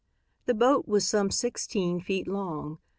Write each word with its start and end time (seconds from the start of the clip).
The 0.47 0.55
boat 0.55 0.87
was 0.87 1.07
some 1.07 1.29
sixteen 1.29 2.01
feet 2.01 2.27
long. 2.27 2.79